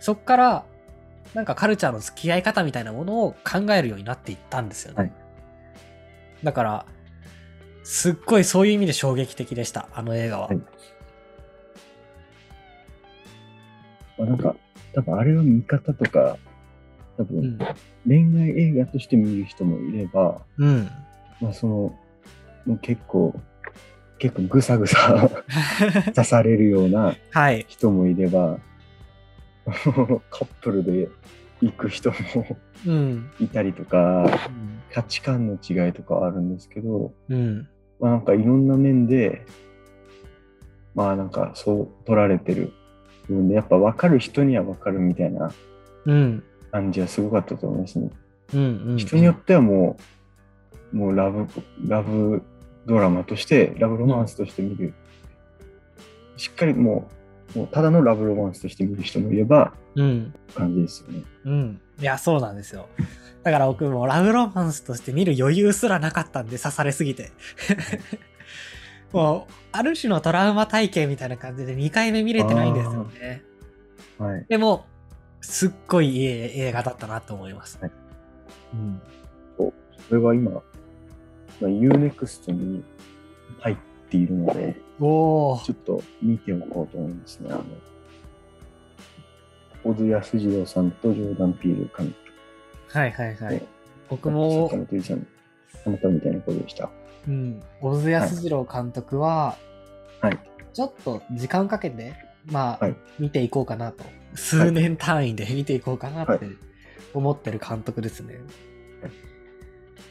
[0.00, 0.64] そっから、
[1.34, 4.96] なんかカルチャーの付き合い方みたいなものを考えるようになっていったんですよね。
[4.98, 5.12] はい
[6.42, 6.86] だから、
[7.82, 10.46] すっごいそういう意味で衝撃的でした、あの映画は。
[10.48, 10.56] はい
[14.18, 14.54] まあ、なんか、
[14.94, 16.36] 多分あれは見方とか、
[17.16, 17.58] 多分、うん。
[18.06, 20.90] 恋愛映画として見る人もいれば、うん。
[21.40, 21.74] まあその、
[22.66, 23.34] もう結構、
[24.18, 25.30] 結構ぐさぐさ
[26.14, 27.64] 刺されるようなはい。
[27.68, 28.58] 人もいれば、
[29.64, 31.08] カップルで
[31.60, 32.16] 行く人も
[32.86, 33.30] うん。
[33.40, 34.26] いたりとか、
[34.92, 37.68] 価値観の違いとかはあるんですけど、うん。
[38.00, 39.44] まあなんかいろんな面で、
[40.94, 42.72] まあなんかそう取られてる
[43.28, 45.52] 部分で、やっぱ分かる人には分かるみたいな
[46.06, 46.42] うん。
[46.72, 48.10] 感じはすごかったと思いますね。
[48.54, 48.60] うん。
[48.90, 48.96] うん。
[48.96, 49.96] 人によってはも
[50.92, 51.46] う、もうラブ、
[51.86, 52.42] ラブ
[52.86, 54.94] ドラマとして、ラブロマンスとして見る。
[56.36, 57.19] しっかりもう、
[57.54, 60.34] もうただのラブロマンスとして見る人もいれば、うん。
[60.54, 61.24] 感じですよね。
[61.44, 61.80] うん。
[62.00, 62.88] いや、そうなんですよ。
[63.42, 67.30] だから僕もラブロマンスとして見る余裕すらなかったんで刺されすぎて。
[69.12, 73.42] もう、ある種のトラウマ体験みたいな感じで2回目見れてないんですよね。
[74.18, 74.46] はい。
[74.48, 74.86] でも、
[75.40, 77.78] すっごいいい映画だったなと思います。
[77.80, 77.90] はい
[78.74, 79.00] うん。
[79.56, 79.72] こ
[80.10, 80.60] れは今、ま
[81.62, 82.84] あ、UNEXT に
[83.58, 83.76] 入っ
[84.10, 87.48] ているので、ちょっと見ておこうと思いますね。
[87.50, 87.64] あの、
[89.82, 92.14] 小津安二郎さんとジョーダン・ピール監
[92.88, 93.62] はいはいはいね。
[94.10, 94.76] 僕もあ
[95.90, 96.90] なたみたいな声でした。
[97.26, 99.56] うん、小津安二郎監督は、
[100.20, 100.38] はい。
[100.74, 102.14] ちょっと時間かけて、
[102.46, 104.04] まあ、はい見ていこうかなと。
[104.34, 106.46] 数年単位で見ていこうかなっはて
[107.14, 108.40] 思ってる監督ですね。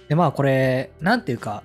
[0.07, 1.63] で、まあこれ、なんていうか、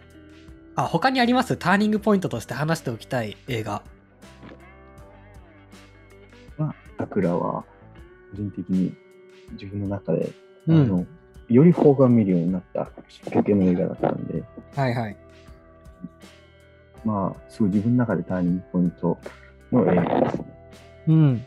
[0.77, 1.57] あ、他にあります？
[1.57, 3.83] ターニングポイントとして話しておきたい映画。
[6.59, 7.65] まあ、桜は、
[8.33, 8.95] 個人的に
[9.53, 10.31] 自分の中で、
[10.67, 11.07] うんあの、
[11.49, 14.43] より邦画を見るようになったきっかけの映画だったんで、
[14.75, 15.17] はいはい。
[17.05, 19.19] まあ、すごい自分の中でターニングポイント
[19.71, 20.45] の映画ですね。
[21.09, 21.47] うん。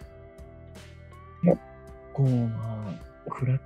[2.14, 2.94] こう、まあ、
[3.26, 3.62] 食らっ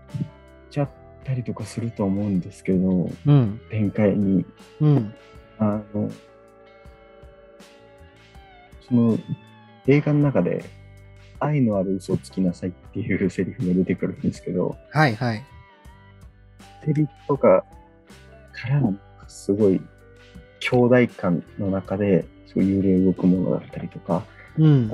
[0.69, 0.89] ちゃっ
[1.23, 3.61] たりとかすると思うんですけど、うん。
[3.69, 4.45] 展開に、
[4.79, 5.13] うん。
[5.61, 6.09] あの、
[8.87, 9.19] その
[9.85, 10.65] 映画の中で、
[11.39, 15.43] 愛のある嘘をつきなさいっていうセリフが出てくるんですけど、はいはい。
[16.83, 17.63] セリフとか
[18.53, 18.95] からの
[19.27, 19.79] すごい
[20.59, 24.23] 兄弟感の中ですごい幽霊動くものだったりとか、
[24.57, 24.87] うん。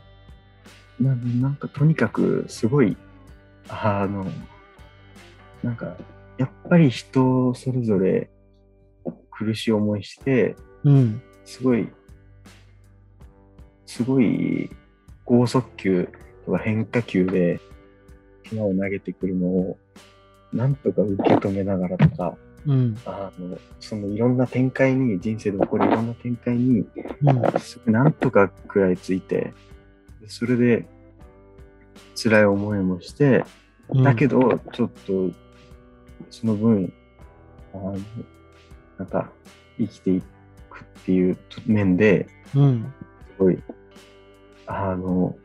[1.00, 2.98] ななんかとにかくすごい、
[3.70, 4.26] あの、
[5.64, 5.96] なんか
[6.38, 8.30] やっぱり人それぞれ
[9.38, 11.22] 苦しい思いして、うん。
[11.46, 11.90] すごい、
[13.86, 14.70] すごい
[15.26, 16.10] 剛速球
[16.46, 17.60] とか変化球で
[18.44, 19.78] 球を投げてくるのを、
[20.54, 22.98] なんとか受け止めながらとか、うん。
[23.06, 27.60] あの、そのいろんな展開に、人生で起こるいろんな展開に、うん。
[27.60, 29.54] すなんとか食らいついて、
[30.22, 30.86] でそれで
[32.16, 33.44] 辛い思いもして、
[34.04, 35.32] だけど、ど、ちょっと、
[36.30, 36.92] その分、
[37.74, 37.98] あの、
[38.98, 39.32] なんか、
[39.78, 40.22] 生きてい
[40.70, 42.94] くっていう面で、うん。
[43.38, 43.60] すごい、
[44.66, 45.36] あの、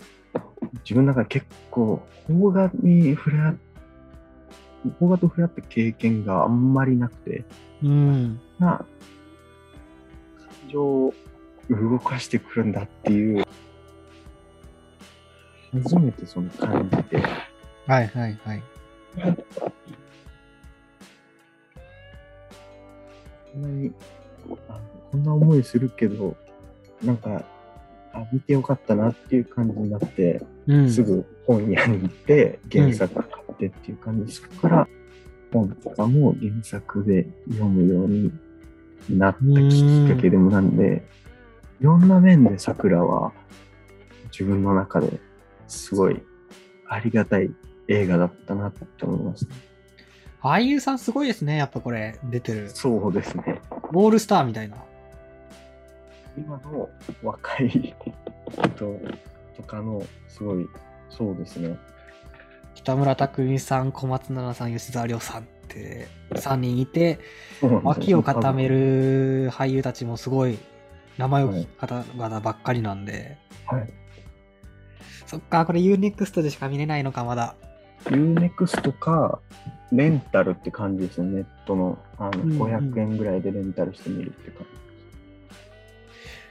[0.85, 3.57] 自分の中で結構、邦画に触れ合っ
[4.99, 7.45] 邦画と触れ合った経験があんまりなくて、
[7.83, 8.41] うん。
[8.59, 8.85] な
[10.39, 11.15] 感情を
[11.69, 13.45] 動かしてくるんだっていう、
[15.85, 17.17] 初めてその感じて、
[17.87, 18.63] はいはいはい。
[23.53, 23.93] こんなに
[24.69, 26.37] あこんな思いするけど、
[27.03, 27.45] なんか、
[28.15, 30.91] あ見てよかったなっていう感じになって、うん。
[30.91, 34.89] すぐ本屋に行って原作買ってっていう感じで、そこから
[35.53, 38.33] 本とかも原作で読むように
[39.11, 41.07] なったきっかけでもなんで、
[41.81, 43.33] いろんな面で桜は
[44.31, 45.21] 自分の中で
[45.67, 46.23] すごい
[46.89, 47.51] ありがたい
[47.89, 49.51] 映画だったなって思います、ね。
[50.43, 52.71] 俳優さんすごいですね、やっぱこれ、出てる。
[52.71, 53.61] そうですね。
[53.95, 54.77] オールスターみたいな。
[56.37, 56.89] 今の
[57.23, 57.95] 若い人
[59.55, 60.67] とかのすごい、
[61.11, 61.77] そうですね。
[62.75, 67.21] 北村匠海さん、小松菜奈さん、吉沢亮さんって3人いて、
[67.85, 68.69] 脇を固め。
[68.69, 70.59] る俳優たちもすごい
[71.19, 73.93] 名前を聞く方々ばっかりなんで、はい。
[75.27, 77.55] そっか、これ UNEXT でしか見れないのか、まだ。
[78.07, 79.41] UNEXT か、
[79.93, 81.99] レンタルって感じですね、ネットの。
[82.19, 84.67] あの、うんうん500円ぐらいでレンタルしてみるって感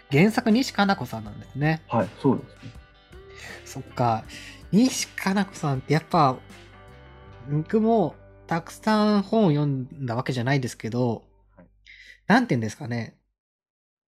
[0.09, 0.17] じ。
[0.17, 1.81] 原作、西加奈子さんなんですね。
[1.87, 2.71] はい、そうですね。
[3.65, 4.23] そっか。
[4.71, 6.37] 西加奈子さんってやっぱ、
[7.49, 8.15] 僕も
[8.47, 11.23] たくさん本を読んだわけじゃないですけど、
[11.55, 11.67] はい
[12.27, 13.17] なんて言うんですかね。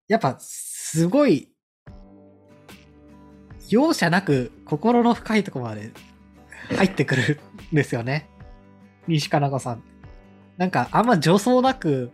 [0.07, 1.49] やっぱ、すごい、
[3.69, 5.91] 容赦なく心の深いところまで
[6.71, 7.41] 入ってくる
[7.73, 8.29] んですよね。
[9.07, 9.83] 西加奈子さん。
[10.57, 12.13] なんか、あんま助走なく、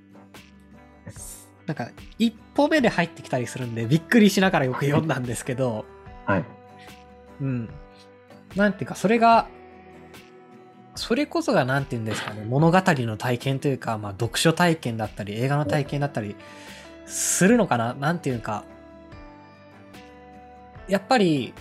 [1.66, 5.84] なんか、一歩目で入ってきたりするんで、びっくりしながらよく読んだんですけど、
[6.24, 6.44] はい。
[7.42, 7.68] うん。
[8.56, 9.48] なんていうか、それが、
[10.94, 16.37] それこそがなんていうんですかね、物語の体験というか、まあ、読書体験だったり、映画の体験だったり、
[17.06, 18.64] するのかななんていうか、
[20.88, 21.52] やっぱり、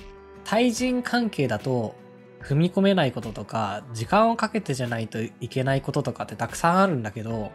[0.46, 1.96] 対人関係だと、
[2.42, 7.52] 踏み込めないこととか、時間をかけてじゃないといけないこととかってたくさんあるんだけど、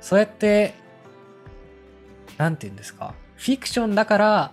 [0.00, 0.74] そうやって、
[2.38, 4.52] なんていうんですか、フィクションだから、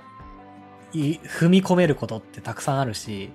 [0.93, 3.31] 踏み込めることってたくさんあるし、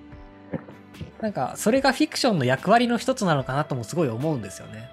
[1.21, 4.89] なんか、それがフィクションの役割の一つなのかなともすごい思うんですよね。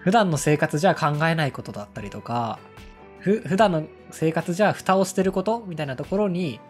[0.00, 2.58] 普段の生活じゃ考えないことだったりとか、
[3.18, 6.60] ふ普段の生活じゃ蓋を捨てることみたいなところに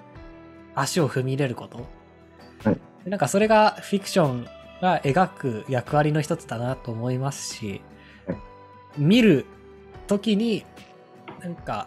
[0.75, 1.87] 足を踏み入れること。
[3.07, 4.49] なんかそれがフィクション
[4.83, 7.81] が描く役割の一つだなと思いますし、
[8.27, 8.37] はい
[8.99, 9.45] 見る
[10.07, 10.64] 時に
[11.40, 11.87] なんか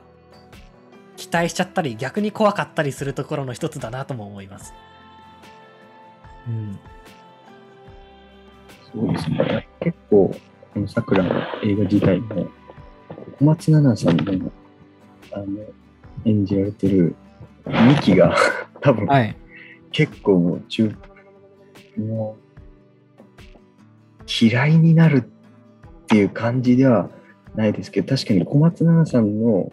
[1.18, 4.74] 期待しちゃったり逆に怖かったりするところの一つだなとも思います。
[6.48, 6.80] うん。
[8.94, 9.68] そうですね。
[9.82, 10.34] 結構、
[10.74, 11.30] この桜の
[11.64, 12.48] 映画自体も、
[13.40, 14.52] 小松菜奈さんの、
[15.34, 15.46] あの、
[16.26, 17.16] 演じられてる
[17.66, 18.36] ミキが、
[18.82, 19.36] 多分、はい。
[19.92, 20.96] 結構もう中、
[21.98, 22.50] もう、
[24.42, 27.10] 嫌いになるっていう感じでは
[27.56, 29.72] ないですけど、確かに小松菜奈さんの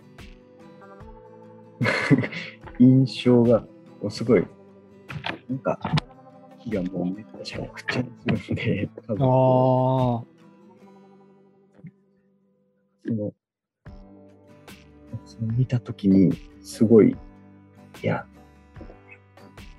[2.79, 3.61] 印象が、
[4.01, 4.47] もうすごい、
[5.49, 5.79] なんか、
[6.61, 10.37] 気がもうめっちゃくちゃにするんで、多分ああ。
[13.07, 13.33] その、
[15.25, 17.17] その見たときに、すごい、い
[18.07, 18.27] や、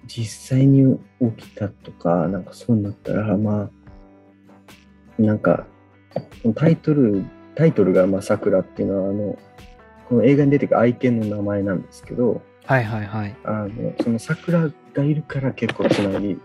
[0.07, 0.99] 実際に
[1.37, 3.69] 起きたとか、なんかそうなったら、ま
[5.19, 5.65] あ、なんか、
[6.55, 9.37] タイトル、タイトルが、まあ、桜っていうのは、あの、
[10.09, 13.35] この映画に出てくる愛犬の名前なんですけど、はいはいはい。
[13.45, 16.37] あの、その桜がいるから結構つなぎ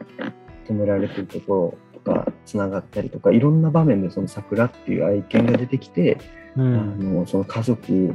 [0.69, 6.19] 止められてるところとか、つながったりとか、いろんな場面でその桜っていう愛犬が出てきて、
[6.57, 7.15] あうん。
[7.15, 8.15] のその家族、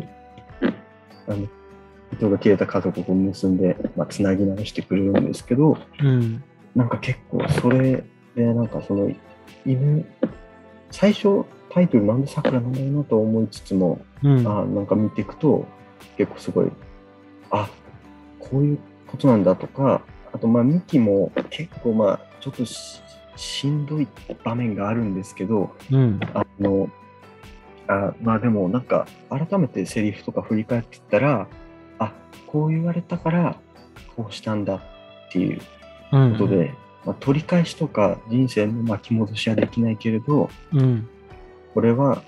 [1.27, 1.47] あの
[2.13, 6.43] 糸が切れた家族を結んで、まあ、つなぎ直してくれるんですけど、うん。
[6.75, 8.03] なんか結構それ
[8.35, 9.11] で、なんかその
[9.65, 10.05] 犬、
[10.91, 14.47] 最初タイトルなんで桜なんだろうなと思いつつも、うん。
[14.47, 15.65] あなんか見ていくと、
[16.17, 16.71] 結構すごい、
[17.51, 17.69] あ
[18.39, 20.01] こういうことなんだとか、
[20.33, 23.01] あとまあミキも結構まあちょっとし
[23.35, 24.07] しんどい
[24.43, 26.19] 場面があるんですけど、うん。
[26.33, 26.89] あの、
[27.87, 31.47] あまあでもなんか改めてセリフとか振り返ってったら、
[31.99, 32.13] あ
[32.47, 33.57] こう言われたから
[34.15, 34.81] こうしたんだっ
[35.31, 35.61] ていう
[36.11, 36.31] うん。
[36.33, 36.73] ことで、
[37.05, 41.07] まあ、取り返しとか人生の巻き戻しはできないけれど、うん。
[41.73, 42.23] これは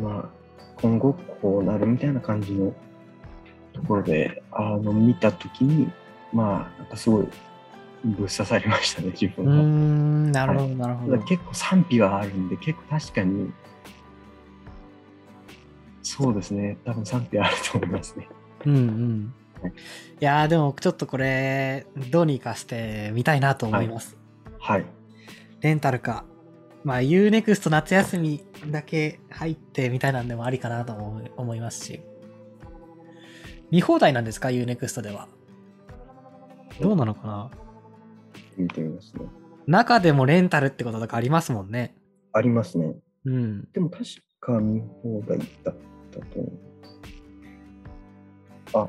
[0.00, 0.40] まあ
[0.76, 2.72] 今後こうなるみたいな感じの
[3.72, 5.90] ところで、あの見たときに、
[6.32, 7.28] まあなんかすごい
[8.04, 9.52] ぶっ刺さりましたね、自分は。
[9.62, 10.32] ん。
[10.32, 11.18] なるほどなるほど。
[11.18, 13.52] 結構賛否はあるんで、結構確かに、
[16.02, 18.28] そうですね、多分賛否あると思いますね。
[18.66, 19.34] うんうん。
[20.20, 24.16] いやーでもちょっとこれ、どうにかしてみたいなと思います。
[24.58, 24.86] はい。
[25.60, 26.24] レンタルか。
[26.82, 32.00] まあ UNEXT 夏休みだけ入ってみたいなんでもありかなと思い思いますし。
[33.70, 35.28] 見放題なんですか ?UNEXT では。
[36.80, 37.50] どうなのかな？
[38.56, 39.26] 見てみますね。
[39.66, 41.94] 中でもレンタルってこととかありますもんね。
[42.32, 42.94] ありますね。
[43.26, 43.68] うん。
[43.72, 44.04] でも確
[44.40, 45.74] か見放題だっ
[46.10, 46.69] たと思います。
[48.74, 48.88] あ、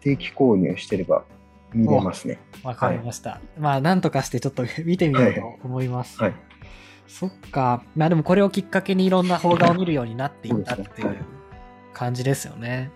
[0.00, 1.24] 定期購入してれば
[1.72, 2.38] 見れますね。
[2.62, 3.40] わかりました。
[3.58, 6.20] まあなんとかしてちょっと 見てみようと思います。
[6.20, 6.34] はい。
[7.06, 7.82] そっか。
[7.96, 11.40] まあでもこれをきっかけにいろんな邦画を見るようになっていったっていうそうですねはい
[11.92, 12.90] 感じですよね。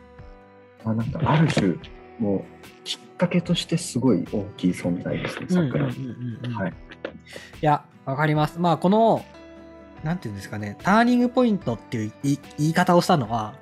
[0.85, 1.75] まあ、なんかある種、
[2.19, 2.43] もう
[2.85, 5.87] きっかけとしてすごい大きい存在ですね、桜。
[5.87, 6.71] うんうんうんうんはい。
[6.71, 6.75] い
[7.61, 8.59] や、わかります。
[8.59, 9.25] まあこの、
[10.03, 13.55] なんていうんですかね、ターニングポイントっていう言い言い方をしたのは、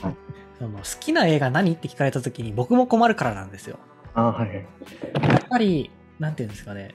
[0.00, 0.14] はい
[0.58, 3.78] その好きな映画何って聞かれた時に僕も困るからなんですよ。
[4.14, 4.56] あはいはい。
[4.56, 6.94] やっぱり、なんていうんですかね、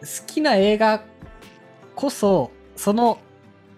[0.00, 1.02] 好きな映画
[1.94, 3.18] こそ、その、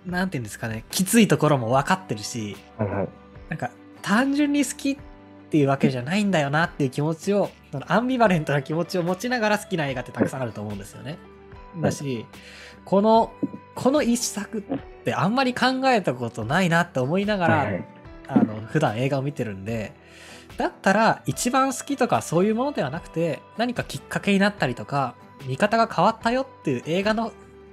[0.07, 3.09] なんていうんですかね、きついところも分かってるし、はいはい。
[3.49, 3.71] なんか、
[4.03, 4.97] 単純に好きっ
[5.51, 11.19] ていうわけじゃないんだよなっていう気持ちを、そのアンビバレントな気持ちを持ちながら好きな映画ってたくさんあると思うんですよね。
[11.81, 12.27] だし、
[12.85, 13.33] この、
[13.75, 14.63] この一作っ
[15.05, 17.85] てあんまり考えたことないなって思いながら、はいはい。
[18.29, 19.95] あの普段映画を見てるんで
[20.57, 25.15] だったら一番好きとかそういうものではなくて何かきっかけになったりとか
[25.47, 27.33] 見方が変わったよっていう映画の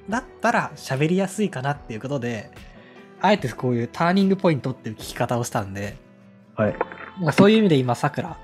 [0.09, 2.51] だったら喋りやすいかなっていうことで、
[3.21, 5.97] あえてこういうターニングポイントっていう聞き方をしたんで、
[6.55, 6.75] はい。
[7.19, 8.39] まあ、そういう意味で今、さくら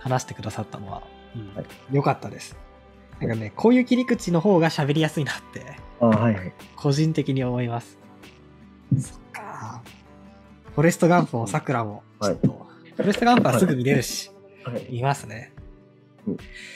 [0.00, 1.02] 話してくださったのは、
[1.34, 2.56] うんはい良かったです。
[3.20, 6.52] なんかね、こういう切り口の方が喋りやすいなって、あはいはい。
[6.74, 7.98] 個人的に思います。
[8.98, 12.66] そっォレストガンプもさくらも、ちょっと、
[12.96, 14.30] フォレストガンプはすぐ見れるし、
[14.64, 15.52] はい、見ますね。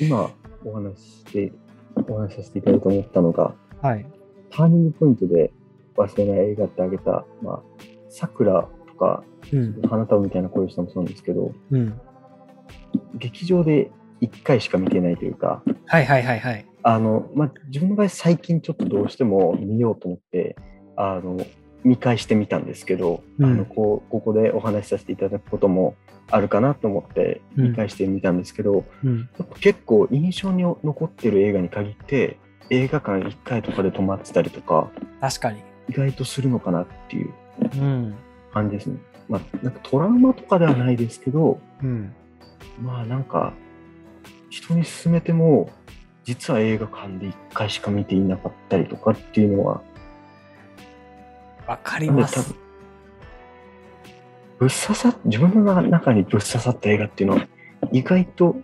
[0.00, 0.30] 今
[0.64, 1.52] お話しして、
[2.08, 4.06] お話しさせていただいて思ったのが、はい。
[4.50, 5.52] ターニングポイントで
[5.96, 7.62] 忘れない映画ってあげた、まあ、
[8.08, 9.82] 桜とか、うん。
[9.82, 12.00] 花束みたいな声をしたもそうなんですけど、うん。
[13.14, 13.90] 劇場で
[14.20, 16.66] 1回しか見てないというか、はいはいはいはい。
[16.82, 20.56] あの、まあ、自分の場合最近ちょっとどうしても見ようと思って、
[20.96, 21.38] あの、
[21.84, 25.94] 見返してみたんですけど、うんあのこうここでお話しさせていただくことも
[26.30, 29.28] あるかなと思ってうん見返してみたんですけど、うん。
[29.60, 32.38] 結構印象に残ってる映画に限って
[32.70, 35.62] 映画館1回とかで止まってたりとか確かに。
[35.88, 37.32] 意外とするのかなっていう
[37.74, 38.14] うん。
[38.52, 38.98] 感じですね。
[39.28, 42.12] まあ、なんかトラウマとかではないですけど、うん。
[42.82, 43.52] まあなんか
[44.50, 45.70] 人に勧めても
[46.24, 49.82] 実は映画館で1回しか見ていなかったりとかっていうのは
[51.70, 52.52] わかります。
[54.58, 57.46] ぶっ刺さ自分の中にぶっ刺さった映画っていうのは
[57.92, 58.56] 意外と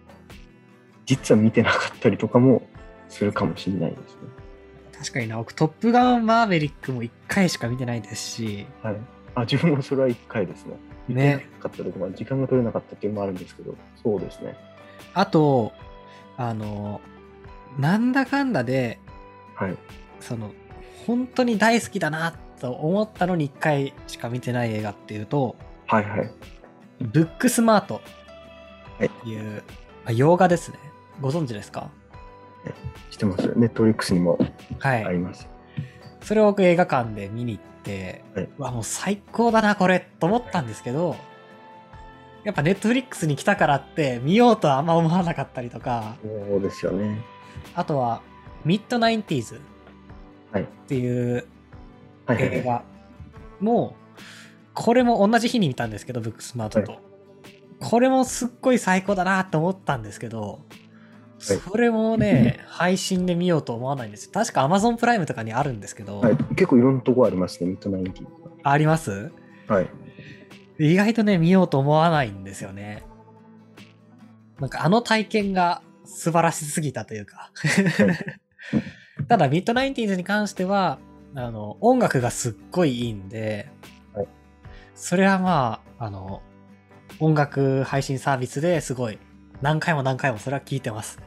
[1.04, 2.66] 実は見てなかったりとかも
[3.08, 4.46] するかもしれないですね。
[4.98, 8.96] 確かにな、僕、トップガンマーヴェリックも1回しか見てないですし、はい。
[9.36, 10.74] あ、自分もそれは1回ですね。
[11.06, 11.46] 見てなね。
[11.60, 14.56] かったとか、まあ時間が取れなかったっていうのもあるんですけど、そうですね。
[15.14, 15.72] あと、
[16.36, 17.00] あの、
[17.78, 18.98] なんだかんだで、
[19.54, 19.76] はい。
[20.18, 20.50] その、
[21.06, 26.30] 本当に大好きだなと思ったのに1回しか見てない映画っていうと、はいはい。
[27.00, 28.00] ブックスマート
[28.98, 29.62] はいっていう、
[30.04, 30.78] まあ洋画ですね。
[31.20, 31.90] ご存知ですか？
[33.10, 33.52] 知ってます。
[33.56, 34.38] ネットフリックスにも
[34.78, 35.04] はい。
[35.04, 35.48] あります。
[36.22, 41.16] それを僕映画館で見に行って、はいうわ、もう最高だな、これ、と思ったんですけど、
[42.42, 46.16] やっぱネットフリックスに来たからって見ようとはあんま思わなかったりとか、
[46.48, 47.20] そうですよね。
[47.74, 48.22] あとは、
[48.64, 49.60] ミッドナインティーズ
[50.52, 51.46] はいっていう
[52.26, 52.58] はいはいはい。
[52.58, 52.82] 映画
[53.60, 53.96] も、
[54.74, 56.98] これも同じ日に見たんですけど、ブックスマートと。
[57.80, 60.60] これもすっごい最高だなと思ったんですけど、
[61.38, 64.30] それもね、配信で見ようと思わないんですよ。
[64.32, 68.26] 確か Amazon プライムとかにあるんですけど、はい、結構いろんなとこありますね、ミッドナインティ
[68.62, 69.30] あります？
[69.68, 69.88] はい。
[70.78, 73.02] 意外とね、見ようと思わないんですよね。
[74.58, 77.50] なんかあの体験が素晴らしすぎたというか。
[79.28, 80.98] ただ、ミッドナインティーズに関しては、
[81.36, 83.70] あの、音楽がすっごいいいんで、
[84.14, 84.28] はい
[84.94, 86.42] それはまあ、あの、
[87.20, 89.18] 音楽配信サービスですごい、
[89.60, 91.18] 何回も何回もそれは聞いてます。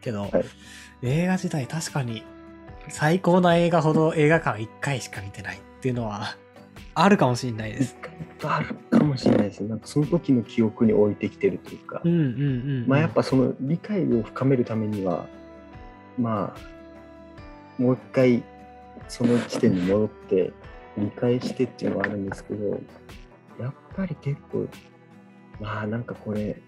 [0.00, 0.30] けど、はい
[1.02, 2.22] 映画自体確かに
[2.88, 6.36] 最高な映画ほど映画館1回しか見てないっていうのは
[6.94, 7.96] あるかもしれないです。
[8.42, 9.68] あるかもしれないですね。
[9.68, 12.84] なんかその時の記憶に置いてきてるというか、うんうんうん、うん。
[12.86, 15.26] まあやっぱその理解を深めるためには、
[16.18, 18.42] まあ、もう一回
[19.08, 20.52] その地点に戻って
[20.96, 22.80] 理解してっていうのはあるんですけど、
[23.60, 24.68] やっぱり結構、
[25.60, 26.60] まあなんかこれ、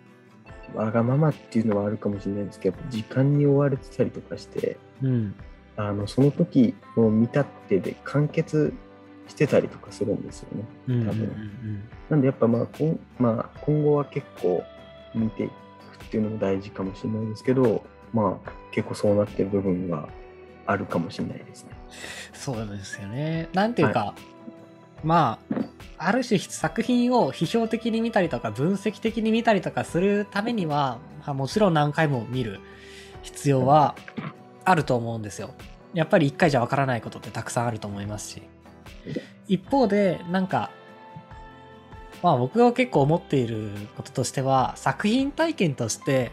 [0.74, 5.34] わがままっていうのはあるかもしれないですけど、時間に追われてたりとかして、うん。
[5.76, 8.74] あのその時の見たってで完結
[9.26, 10.64] してたりとかするんですよね。
[10.88, 14.62] うんうんうん多分なんでやっぱまあこん、まあ、今後は結構
[15.14, 20.08] 見ていくっていうのも大事かもしれないですけど、まあ結構そうなってる部分は
[20.66, 21.70] あるかもしれないですね。
[22.32, 23.48] そうですよね。
[23.52, 24.14] なんていうか、
[25.04, 25.56] まあ、
[25.98, 32.60] ある種作品を批評的に見たりとか分析的に見たりとかするためには、まあもちろん何回も見る
[33.22, 33.94] 必要は
[34.64, 35.50] あると思うんですよ。
[35.94, 38.42] やっぱり一回じゃわからないことってたくさんあると思いますし。
[39.48, 40.70] 一方で、なんか、
[42.22, 46.32] まあ僕が結構思っていることとしては、作品体験として、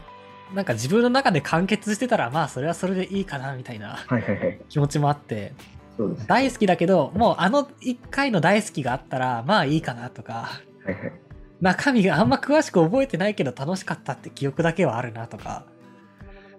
[0.54, 4.60] なんか自分の中で完結してたら、まあそれはそれでいいかな、みたいなはいはいはい。
[4.70, 5.54] 気持ちもあって、
[5.97, 6.28] そうです。
[6.28, 10.50] 大好きだけど、もうあの一回の大好きがあったら、まあいいかなとか、
[10.86, 11.14] はいはい。
[11.62, 15.66] 中身があんま詳しく覚えてないけど楽しかったって記憶だけはあるなとか、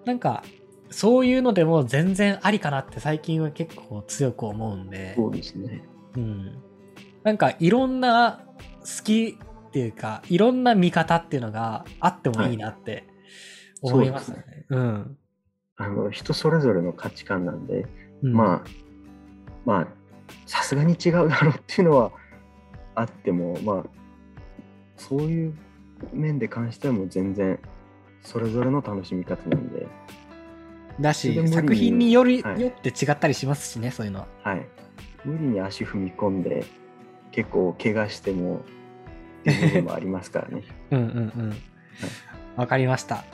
[0.04, 0.42] なんか、
[0.90, 5.84] そういうのでも全然ありかなって最近は結構強く思うんで、そうですね。
[6.16, 6.62] うん。
[7.22, 8.40] なんかいろんな
[8.80, 9.38] 好き
[9.68, 13.04] っていうか、いろんな見方っていうのがあってもいいなって
[13.82, 14.66] 思いますね。
[14.68, 15.16] うん。
[15.76, 17.86] あの人それぞれの価値観なんで、
[18.22, 18.70] うんまあ、
[19.64, 19.86] まあ、
[20.46, 22.12] さすがに違うだろうっていうのは
[22.94, 23.84] あっても、まあ、
[24.96, 25.54] そういう
[26.12, 27.58] 面で関してはもう全然
[28.22, 29.86] それぞれの楽しみ方なんで、
[31.00, 34.66] だし作品により、はいよって違ったりしますしねそういうのははい。
[35.24, 36.64] 無理に足踏み込んで、
[37.32, 38.60] 結構怪我しても、
[39.40, 40.62] っていう部分もありますからね。
[40.90, 41.52] うんうんうん
[42.56, 43.24] わかりました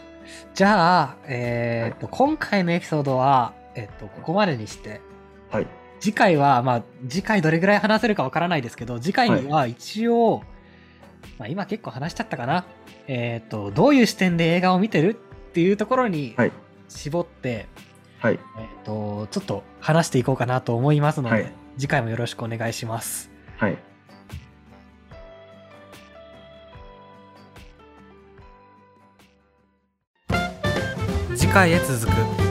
[0.55, 5.01] じゃあえーっと、今回のエピソードはえっとここまでにして
[5.51, 5.67] はい。
[6.01, 10.43] 次回はまあ次回どれぐらい話せるかわからないですけど次回には一応、
[11.39, 12.67] まあ、今結構話しちゃったかな
[13.07, 16.53] えーっとどういう視点で映画を見てるっていうところにはい。
[16.89, 17.67] 絞って、
[18.21, 18.35] はい。
[18.35, 23.77] えーっとちょっと話していこうかなと思いますので、はい次回もよろしくお願いしますはい。
[31.57, 32.46] 回へ続く。